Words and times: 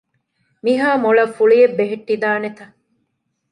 މިހާ 0.63 0.89
މޮޅަށް 1.03 1.33
ފުޅިއެއް 1.37 1.75
ބެހެއްޓިދާނެތަ؟ 1.77 2.65